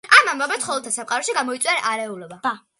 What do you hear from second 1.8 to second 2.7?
არეულობა.